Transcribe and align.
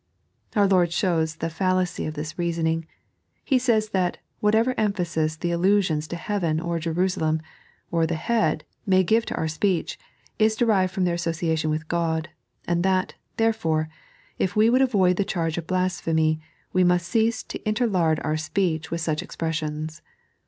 Our 0.55 0.65
Lord 0.67 0.91
shows 0.91 1.35
the 1.35 1.49
fallacy 1.51 2.07
of 2.07 2.15
this 2.15 2.39
reasoning. 2.39 2.87
He 3.45 3.59
saj 3.59 3.83
s 3.83 3.89
that, 3.89 4.17
whatever 4.39 4.73
emphasis 4.75 5.35
the 5.35 5.51
allusions 5.51 6.07
to 6.07 6.15
Heaven, 6.15 6.59
or 6.59 6.79
Jerusalem, 6.79 7.39
or 7.91 8.07
the 8.07 8.15
hea.i, 8.15 8.61
may 8.87 9.03
give 9.03 9.27
to 9.27 9.35
our 9.35 9.47
speech, 9.47 9.99
is 10.39 10.55
derived 10.55 10.91
from 10.91 11.03
their 11.05 11.13
association 11.13 11.69
with 11.69 11.87
God; 11.87 12.29
and 12.65 12.81
that, 12.81 13.13
therefore, 13.37 13.89
if 14.39 14.55
we 14.55 14.71
would 14.71 14.81
avoid 14.81 15.17
the 15.17 15.23
charge 15.23 15.59
of 15.59 15.67
blasphemy, 15.67 16.41
we 16.73 16.83
must 16.83 17.07
cease 17.07 17.43
to 17.43 17.59
interlard 17.63 18.19
our 18.23 18.37
speech 18.37 18.89
with 18.89 19.01
such 19.01 19.21
expressions. 19.21 20.01